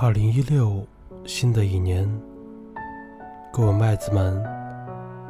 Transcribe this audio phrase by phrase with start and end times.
[0.00, 0.86] 二零一六，
[1.24, 2.08] 新的一年，
[3.52, 4.40] 各位麦子们，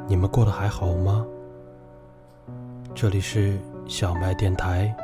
[0.06, 1.26] 你们过得还好吗？
[2.94, 4.94] 这里是小麦电台，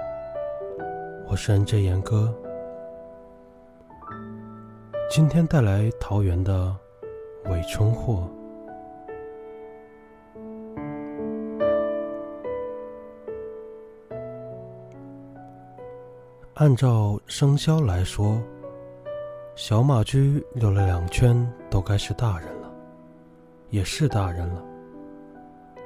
[1.27, 2.31] 我是 N J 严哥，
[5.11, 6.77] 今天带来桃园的
[7.47, 8.29] 伪春货。
[16.53, 18.39] 按照生肖来说。
[19.57, 22.69] 小马驹溜了两圈，都该是大人了，
[23.71, 24.61] 也是大人了。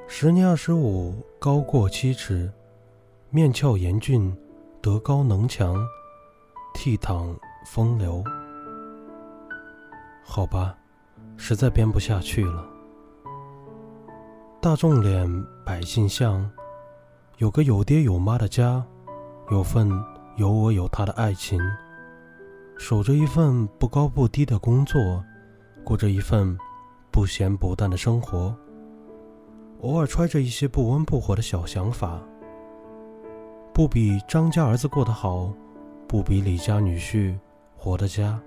[0.07, 2.51] 时年二十五，高过七尺，
[3.29, 4.35] 面俏严峻，
[4.81, 5.75] 德高能强，
[6.73, 8.23] 倜傥风流。
[10.23, 10.75] 好吧，
[11.37, 12.65] 实在编不下去了。
[14.59, 15.31] 大众脸，
[15.63, 16.49] 百姓相，
[17.37, 18.83] 有个有爹有妈的家，
[19.51, 19.87] 有份
[20.37, 21.61] 有我有他的爱情。
[22.79, 25.21] 守着一份不高不低的工作，
[25.83, 26.57] 过着一份
[27.11, 28.55] 不咸不淡的生活。
[29.81, 32.21] 偶尔揣着一些不温不火的小想法，
[33.73, 35.53] 不比张家儿子过得好，
[36.07, 37.37] 不比李家女婿
[37.75, 38.39] 活得佳。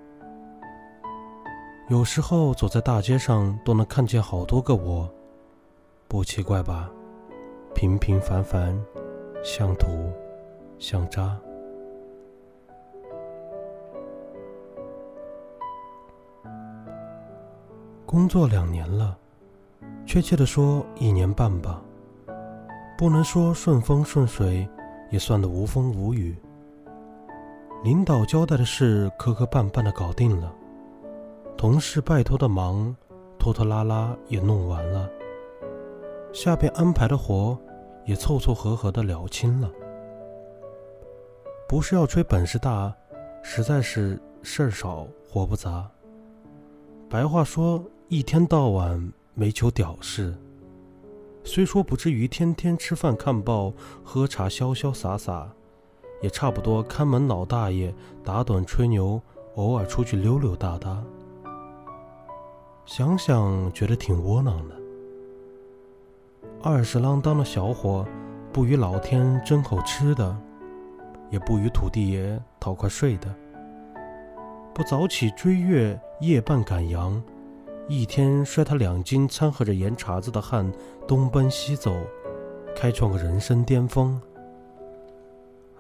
[1.91, 5.09] 有时候走在大街上都能看见好多个我，
[6.09, 6.91] 不奇怪吧？
[7.75, 8.75] 平平凡凡，
[9.45, 10.11] 像土，
[10.79, 11.39] 像渣。
[18.13, 19.17] 工作两年了，
[20.05, 21.83] 确切的说一年半吧。
[22.99, 24.69] 不能说顺风顺水，
[25.09, 26.37] 也算得无风无雨。
[27.83, 30.55] 领导交代的事磕磕绊绊的搞定了，
[31.57, 32.95] 同事拜托的忙
[33.39, 35.09] 拖拖拉拉也弄完了，
[36.35, 37.59] 下边安排的活
[38.05, 39.71] 也凑凑合合的了清了。
[41.67, 42.95] 不是要吹本事大，
[43.43, 45.91] 实在是事儿少活不杂。
[47.09, 47.83] 白话说。
[48.13, 50.37] 一天到晚没求屌事，
[51.45, 53.73] 虽说不至于天天吃饭看报
[54.05, 55.49] 喝茶潇潇洒洒，
[56.21, 59.19] 也差不多看门老大爷打盹吹牛，
[59.55, 61.03] 偶尔出去溜溜达达。
[62.85, 64.77] 想想觉得挺窝囊的。
[66.63, 68.07] 二十郎当的小伙，
[68.53, 70.37] 不与老天争口吃的，
[71.31, 73.35] 也不与土地爷讨块睡的，
[74.75, 77.19] 不早起追月，夜半赶羊。
[77.89, 80.71] 一天摔他两斤掺和着盐碴子的汗，
[81.07, 81.93] 东奔西走，
[82.75, 84.21] 开创个人生巅峰。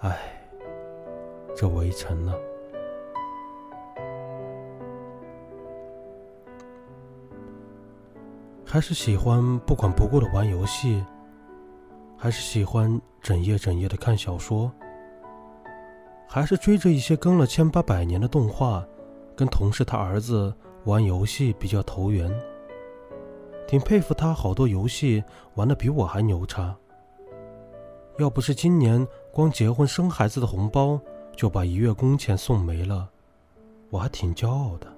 [0.00, 0.18] 唉，
[1.56, 2.34] 这围城呢？
[8.64, 11.04] 还是喜欢不管不顾的玩游戏，
[12.16, 14.70] 还是喜欢整夜整夜的看小说，
[16.26, 18.84] 还是追着一些更了千八百年的动画，
[19.36, 20.52] 跟同事他儿子。
[20.84, 22.28] 玩游戏比较投缘，
[23.68, 25.22] 挺佩服他，好多游戏
[25.54, 26.76] 玩的比我还牛叉。
[28.18, 31.00] 要不是今年光结婚生孩子的红包
[31.36, 33.08] 就把一月工钱送没了，
[33.90, 34.92] 我还挺骄傲的。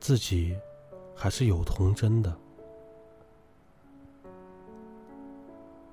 [0.00, 0.56] 自己
[1.14, 2.36] 还是有童真的。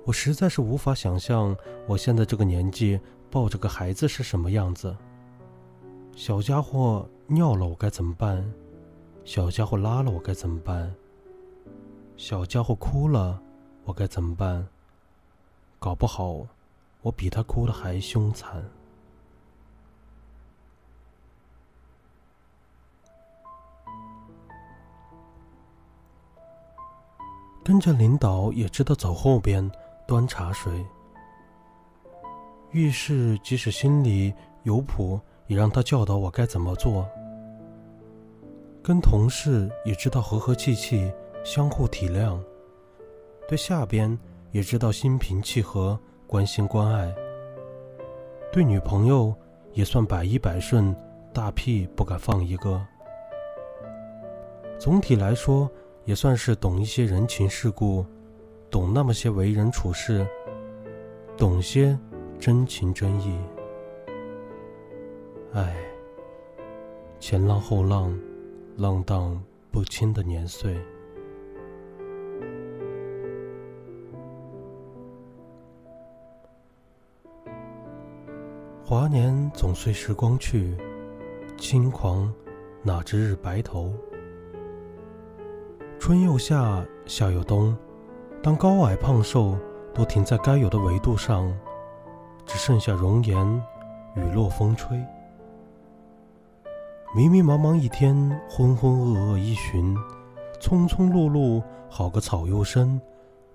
[0.06, 1.56] 我实在是无法想象
[1.86, 3.00] 我现在这个年纪
[3.30, 4.98] 抱着个孩子是什么样子。
[6.16, 7.08] 小家伙。
[7.32, 8.44] 尿了我该怎么办？
[9.24, 10.92] 小家伙拉了我该怎么办？
[12.18, 13.40] 小家伙哭了
[13.84, 14.68] 我该怎么办？
[15.78, 16.48] 搞不好
[17.04, 18.64] 我比他哭的还凶残。
[27.64, 29.72] 跟着领导也知道走后边
[30.08, 30.84] 端茶水，
[32.72, 34.34] 遇事即使心里
[34.64, 37.08] 有谱，也让他教导我该怎么做。
[38.90, 41.14] 跟同事也知道和和气气，
[41.44, 42.40] 相互体谅；
[43.48, 44.18] 对下边
[44.52, 45.96] 也知道心平气和，
[46.26, 47.14] 关心关爱；
[48.52, 49.32] 对女朋友
[49.74, 50.96] 也算百依百顺，
[51.32, 52.84] 大屁不敢放一个。
[54.80, 55.70] 总体来说，
[56.06, 58.04] 也算是懂一些人情世故，
[58.72, 60.28] 懂那么些为人处事，
[61.38, 61.96] 懂些
[62.40, 63.40] 真情真意。
[65.54, 65.76] 唉。
[67.20, 68.18] 前浪后浪，
[68.80, 69.38] 浪荡
[69.74, 70.74] 不清的年岁。
[78.86, 80.78] 华年总随时光去，
[81.58, 82.34] 轻狂
[82.82, 83.92] 哪知日白头？
[86.00, 87.78] 春又夏，夏又冬，
[88.42, 89.58] 当高矮胖瘦
[89.94, 91.54] 都停在该有的维度上，
[92.46, 93.62] 只剩下容颜
[94.16, 94.98] 雨落风吹。
[97.12, 98.16] 迷迷茫茫一天，
[98.48, 99.96] 浑浑噩噩一旬，
[100.62, 103.02] 匆匆碌碌，好个草又深，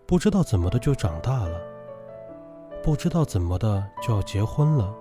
[0.06, 1.60] 不知道怎么的就长大了，
[2.82, 4.92] 不知道怎么的就要结婚了。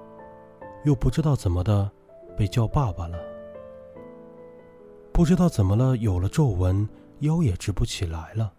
[0.84, 1.90] 又不知道怎么的，
[2.38, 3.18] 被叫爸爸了。
[5.12, 6.88] 不知道怎么了，有了皱纹，
[7.20, 8.54] 腰也直不起来了。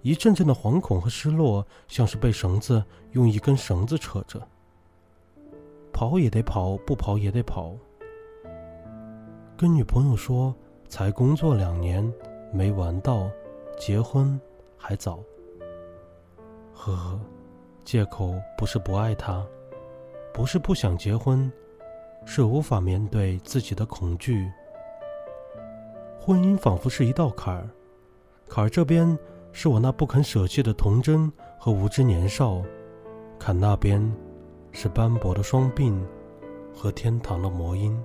[0.00, 2.82] 一阵阵的惶恐和失落，像是被绳子
[3.12, 4.40] 用一根绳子扯着。
[5.92, 7.74] 跑也得跑，不跑也得跑。
[9.60, 10.56] 跟女朋友说，
[10.88, 12.10] 才工作两年，
[12.50, 13.30] 没玩到，
[13.78, 14.40] 结婚
[14.74, 15.22] 还早。
[16.72, 17.20] 呵呵，
[17.84, 19.46] 借口不是不爱他。
[20.32, 21.52] 不是不想结婚，
[22.24, 24.50] 是无法面对自己的恐惧。
[26.18, 27.68] 婚姻仿佛是一道坎儿，
[28.48, 29.18] 坎儿这边
[29.52, 32.62] 是我那不肯舍弃的童真和无知年少，
[33.38, 34.00] 坎那边
[34.72, 36.00] 是斑驳的双鬓
[36.74, 38.02] 和天堂的魔音。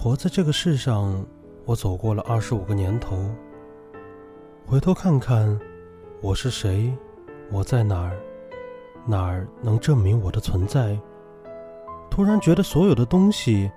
[0.00, 1.26] 活在这个世上，
[1.64, 3.18] 我走过了二十五个年头。
[4.64, 5.58] 回头看看，
[6.20, 6.96] 我是谁？
[7.50, 8.16] 我在哪儿？
[9.04, 10.96] 哪儿能证明我的存在？
[12.08, 13.68] 突然觉得所有的东西，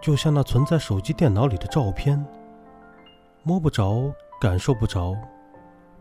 [0.00, 2.24] 就像那存在手机、电脑里的照片，
[3.42, 5.14] 摸不着，感受不着，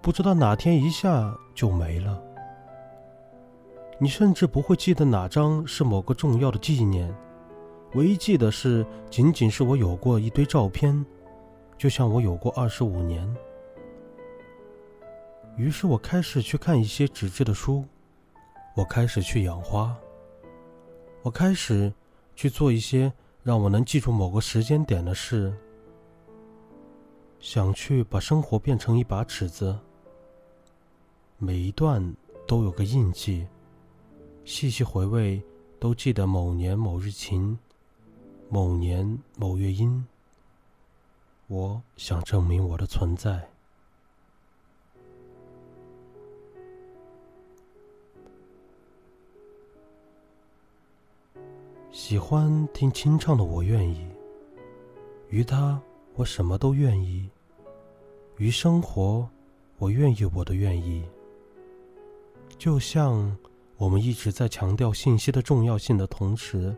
[0.01, 2.17] 不知道哪天一下就没了。
[3.99, 7.13] 你甚至不会记得哪张是某个重要的纪念。
[7.95, 11.05] 唯一记得是，仅仅是我有过一堆照片，
[11.77, 13.25] 就像我有过二十五年。
[15.55, 17.85] 于是我开始去看一些纸质的书，
[18.75, 19.95] 我开始去养花，
[21.21, 21.91] 我开始
[22.35, 23.09] 去做一些
[23.41, 25.55] 让我能记住某个时间点的事，
[27.39, 29.73] 想去把生活变成一把尺子，
[31.37, 32.13] 每一段
[32.45, 33.47] 都有个印记，
[34.43, 35.41] 细细回味，
[35.79, 37.57] 都记得某年某日晴。
[38.47, 40.05] 某年某月阴，
[41.47, 43.49] 我想证明我的存在。
[51.91, 54.07] 喜欢听清唱的我愿意，
[55.29, 55.81] 于他
[56.13, 57.27] 我什么都愿意，
[58.37, 59.27] 于生活
[59.79, 61.03] 我愿意我的愿意。
[62.57, 63.35] 就像
[63.77, 66.73] 我们一直在强调信息的重要性的同时。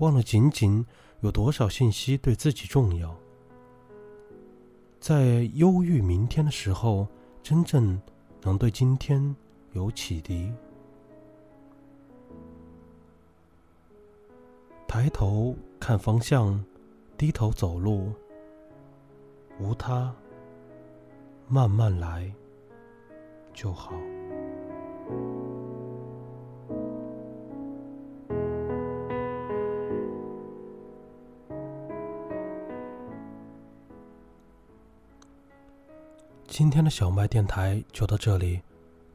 [0.00, 0.84] 忘了仅仅
[1.20, 3.14] 有多少信息对自己重要，
[4.98, 7.06] 在忧郁明天的时候，
[7.42, 8.00] 真正
[8.40, 9.36] 能对今天
[9.72, 10.50] 有启迪。
[14.88, 16.64] 抬头看方向，
[17.18, 18.10] 低头走路，
[19.58, 20.14] 无他，
[21.46, 22.32] 慢慢来
[23.52, 23.92] 就好。
[36.60, 38.60] 今天的小麦电台就到这里，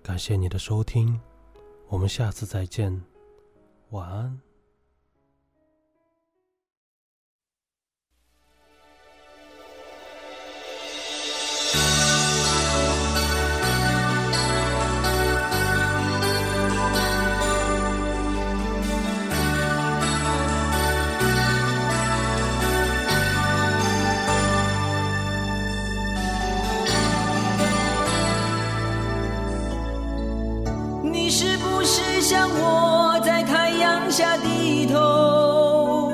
[0.01, 1.21] 感谢你的收听，
[1.89, 2.99] 我们下次再见，
[3.91, 4.41] 晚安。
[31.37, 36.09] 是不是像我在太阳下低头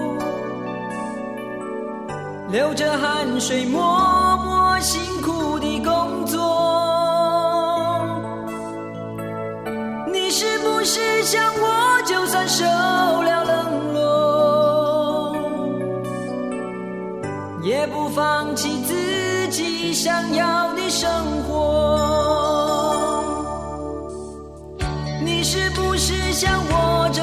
[2.49, 6.39] 流着汗水，默默辛苦的工作。
[10.11, 15.35] 你是不是像我，就算受了冷落，
[17.61, 21.07] 也不放弃自己想要的生
[21.47, 22.80] 活？
[25.51, 27.20] 是不是像我，这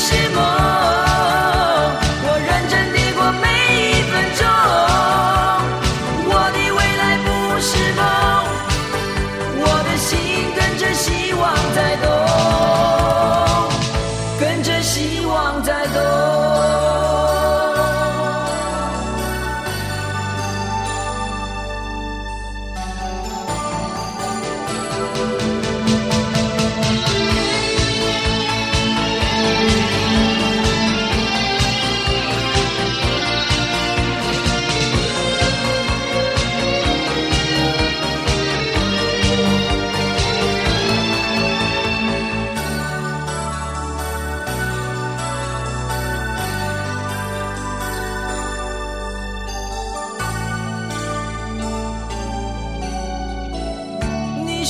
[0.00, 0.59] 是梦。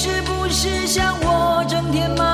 [0.02, 2.29] 是不是像我整天忙？